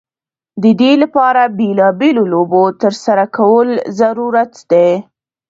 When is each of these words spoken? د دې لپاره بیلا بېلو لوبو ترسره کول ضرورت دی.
د 0.63 0.65
دې 0.79 0.91
لپاره 1.03 1.41
بیلا 1.57 1.89
بېلو 1.99 2.23
لوبو 2.33 2.63
ترسره 2.81 3.25
کول 3.37 3.69
ضرورت 3.99 4.53
دی. 4.71 4.89